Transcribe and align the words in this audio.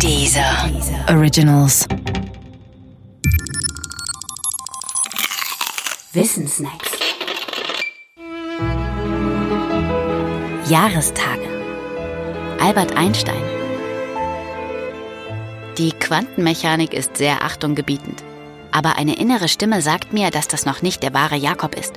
Dieser 0.00 0.70
Originals. 1.08 1.86
Wissensnacks. 6.12 6.90
Jahrestage. 10.68 11.48
Albert 12.60 12.96
Einstein. 12.96 13.42
Die 15.78 15.92
Quantenmechanik 15.92 16.92
ist 16.92 17.16
sehr 17.16 17.42
achtunggebietend. 17.42 18.22
Aber 18.72 18.96
eine 18.96 19.16
innere 19.16 19.48
Stimme 19.48 19.80
sagt 19.80 20.12
mir, 20.12 20.30
dass 20.30 20.48
das 20.48 20.66
noch 20.66 20.82
nicht 20.82 21.02
der 21.02 21.14
wahre 21.14 21.36
Jakob 21.36 21.74
ist. 21.76 21.94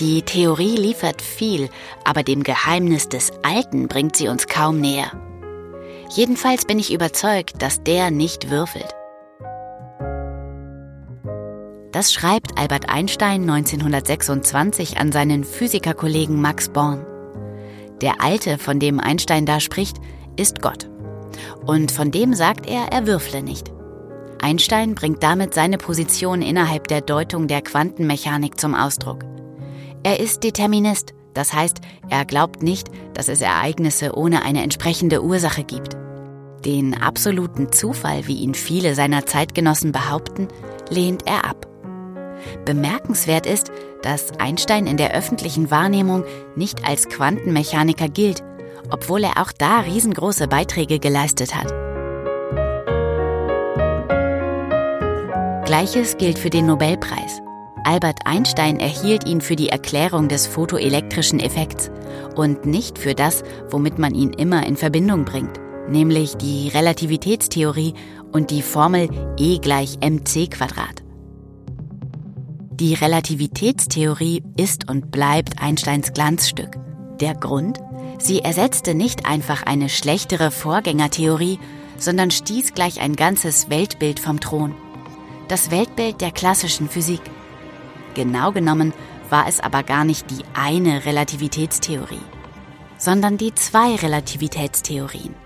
Die 0.00 0.22
Theorie 0.22 0.76
liefert 0.76 1.22
viel, 1.22 1.70
aber 2.04 2.22
dem 2.22 2.42
Geheimnis 2.42 3.08
des 3.08 3.32
Alten 3.42 3.88
bringt 3.88 4.16
sie 4.16 4.28
uns 4.28 4.46
kaum 4.46 4.80
näher. 4.80 5.12
Jedenfalls 6.10 6.64
bin 6.64 6.78
ich 6.78 6.92
überzeugt, 6.92 7.60
dass 7.62 7.82
der 7.82 8.10
nicht 8.10 8.50
würfelt. 8.50 8.94
Das 11.92 12.12
schreibt 12.12 12.58
Albert 12.58 12.88
Einstein 12.88 13.42
1926 13.42 14.98
an 14.98 15.12
seinen 15.12 15.44
Physikerkollegen 15.44 16.40
Max 16.40 16.68
Born. 16.68 17.04
Der 18.00 18.22
Alte, 18.22 18.58
von 18.58 18.78
dem 18.78 19.00
Einstein 19.00 19.46
da 19.46 19.60
spricht, 19.60 19.96
ist 20.36 20.62
Gott. 20.62 20.88
Und 21.66 21.90
von 21.90 22.10
dem 22.10 22.34
sagt 22.34 22.66
er, 22.66 22.92
er 22.92 23.06
würfle 23.06 23.42
nicht. 23.42 23.72
Einstein 24.40 24.94
bringt 24.94 25.22
damit 25.22 25.54
seine 25.54 25.78
Position 25.78 26.42
innerhalb 26.42 26.88
der 26.88 27.00
Deutung 27.00 27.48
der 27.48 27.62
Quantenmechanik 27.62 28.58
zum 28.58 28.74
Ausdruck. 28.74 29.24
Er 30.04 30.20
ist 30.20 30.44
Determinist, 30.44 31.14
das 31.38 31.52
heißt, 31.52 31.78
er 32.10 32.24
glaubt 32.24 32.64
nicht, 32.64 32.88
dass 33.14 33.28
es 33.28 33.40
Ereignisse 33.40 34.16
ohne 34.16 34.42
eine 34.42 34.64
entsprechende 34.64 35.22
Ursache 35.22 35.62
gibt. 35.62 35.96
Den 36.64 37.00
absoluten 37.00 37.70
Zufall, 37.70 38.26
wie 38.26 38.38
ihn 38.38 38.54
viele 38.54 38.96
seiner 38.96 39.24
Zeitgenossen 39.24 39.92
behaupten, 39.92 40.48
lehnt 40.90 41.28
er 41.28 41.44
ab. 41.44 41.68
Bemerkenswert 42.64 43.46
ist, 43.46 43.70
dass 44.02 44.32
Einstein 44.40 44.88
in 44.88 44.96
der 44.96 45.14
öffentlichen 45.14 45.70
Wahrnehmung 45.70 46.24
nicht 46.56 46.84
als 46.84 47.08
Quantenmechaniker 47.08 48.08
gilt, 48.08 48.42
obwohl 48.90 49.22
er 49.22 49.40
auch 49.40 49.52
da 49.52 49.78
riesengroße 49.80 50.48
Beiträge 50.48 50.98
geleistet 50.98 51.54
hat. 51.54 51.68
Gleiches 55.64 56.18
gilt 56.18 56.40
für 56.40 56.50
den 56.50 56.66
Nobelpreis. 56.66 57.42
Albert 57.88 58.26
Einstein 58.26 58.80
erhielt 58.80 59.26
ihn 59.26 59.40
für 59.40 59.56
die 59.56 59.70
Erklärung 59.70 60.28
des 60.28 60.46
photoelektrischen 60.46 61.40
Effekts 61.40 61.90
und 62.36 62.66
nicht 62.66 62.98
für 62.98 63.14
das, 63.14 63.42
womit 63.70 63.98
man 63.98 64.14
ihn 64.14 64.34
immer 64.34 64.66
in 64.66 64.76
Verbindung 64.76 65.24
bringt, 65.24 65.58
nämlich 65.88 66.36
die 66.36 66.68
Relativitätstheorie 66.68 67.94
und 68.30 68.50
die 68.50 68.60
Formel 68.60 69.08
E 69.38 69.56
gleich 69.56 70.00
mc 70.02 70.50
Quadrat. 70.50 71.02
Die 72.72 72.92
Relativitätstheorie 72.92 74.42
ist 74.58 74.90
und 74.90 75.10
bleibt 75.10 75.62
Einsteins 75.62 76.12
Glanzstück. 76.12 76.76
Der 77.20 77.34
Grund? 77.34 77.78
Sie 78.18 78.40
ersetzte 78.40 78.94
nicht 78.94 79.24
einfach 79.24 79.62
eine 79.62 79.88
schlechtere 79.88 80.50
Vorgängertheorie, 80.50 81.58
sondern 81.96 82.30
stieß 82.30 82.74
gleich 82.74 83.00
ein 83.00 83.16
ganzes 83.16 83.70
Weltbild 83.70 84.20
vom 84.20 84.40
Thron. 84.40 84.74
Das 85.48 85.70
Weltbild 85.70 86.20
der 86.20 86.32
klassischen 86.32 86.90
Physik. 86.90 87.22
Genau 88.18 88.50
genommen 88.50 88.92
war 89.30 89.46
es 89.46 89.60
aber 89.60 89.84
gar 89.84 90.04
nicht 90.04 90.28
die 90.32 90.42
eine 90.52 91.04
Relativitätstheorie, 91.04 92.18
sondern 92.98 93.38
die 93.38 93.54
zwei 93.54 93.94
Relativitätstheorien, 93.94 95.36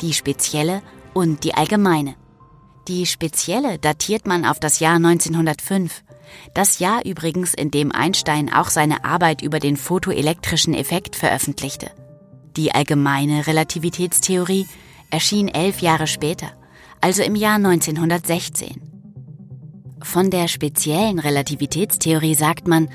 die 0.00 0.14
spezielle 0.14 0.80
und 1.12 1.44
die 1.44 1.52
allgemeine. 1.52 2.14
Die 2.88 3.04
spezielle 3.04 3.78
datiert 3.78 4.26
man 4.26 4.46
auf 4.46 4.58
das 4.58 4.80
Jahr 4.80 4.96
1905, 4.96 6.04
das 6.54 6.78
Jahr 6.78 7.04
übrigens, 7.04 7.52
in 7.52 7.70
dem 7.70 7.92
Einstein 7.92 8.50
auch 8.50 8.70
seine 8.70 9.04
Arbeit 9.04 9.42
über 9.42 9.58
den 9.58 9.76
photoelektrischen 9.76 10.72
Effekt 10.72 11.16
veröffentlichte. 11.16 11.90
Die 12.56 12.74
allgemeine 12.74 13.46
Relativitätstheorie 13.46 14.66
erschien 15.10 15.48
elf 15.48 15.82
Jahre 15.82 16.06
später, 16.06 16.48
also 17.02 17.22
im 17.22 17.34
Jahr 17.34 17.56
1916. 17.56 18.95
Von 20.06 20.30
der 20.30 20.46
speziellen 20.46 21.18
Relativitätstheorie 21.18 22.36
sagt 22.36 22.68
man, 22.68 22.88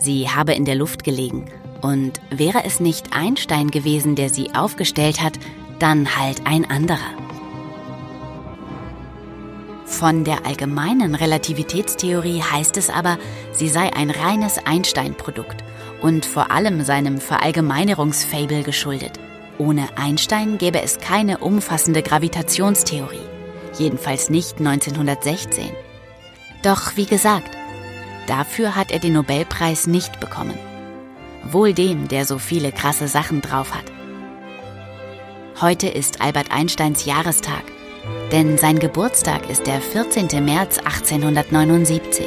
sie 0.00 0.28
habe 0.28 0.52
in 0.52 0.64
der 0.64 0.74
Luft 0.74 1.04
gelegen. 1.04 1.46
Und 1.80 2.20
wäre 2.28 2.64
es 2.64 2.80
nicht 2.80 3.16
Einstein 3.16 3.70
gewesen, 3.70 4.16
der 4.16 4.30
sie 4.30 4.52
aufgestellt 4.52 5.22
hat, 5.22 5.34
dann 5.78 6.18
halt 6.18 6.42
ein 6.44 6.68
anderer. 6.68 6.98
Von 9.86 10.24
der 10.24 10.44
allgemeinen 10.44 11.14
Relativitätstheorie 11.14 12.42
heißt 12.42 12.76
es 12.78 12.90
aber, 12.90 13.16
sie 13.52 13.68
sei 13.68 13.94
ein 13.94 14.10
reines 14.10 14.58
Einstein-Produkt 14.58 15.62
und 16.02 16.26
vor 16.26 16.50
allem 16.50 16.82
seinem 16.82 17.20
Verallgemeinerungsfable 17.20 18.64
geschuldet. 18.64 19.12
Ohne 19.58 19.86
Einstein 19.96 20.58
gäbe 20.58 20.82
es 20.82 20.98
keine 20.98 21.38
umfassende 21.38 22.02
Gravitationstheorie, 22.02 23.24
jedenfalls 23.78 24.30
nicht 24.30 24.58
1916. 24.58 25.70
Doch 26.66 26.96
wie 26.96 27.06
gesagt, 27.06 27.56
dafür 28.26 28.76
hat 28.76 28.90
er 28.90 28.98
den 28.98 29.14
Nobelpreis 29.14 29.86
nicht 29.86 30.20
bekommen. 30.20 30.58
Wohl 31.44 31.72
dem, 31.72 32.08
der 32.08 32.24
so 32.26 32.38
viele 32.38 32.72
krasse 32.72 33.08
Sachen 33.08 33.40
drauf 33.40 33.72
hat. 33.72 33.84
Heute 35.60 35.88
ist 35.88 36.20
Albert 36.20 36.50
Einsteins 36.50 37.04
Jahrestag 37.06 37.62
denn 38.32 38.58
sein 38.58 38.78
Geburtstag 38.78 39.48
ist 39.48 39.66
der 39.66 39.80
14. 39.80 40.44
März 40.44 40.78
1879. 40.78 42.26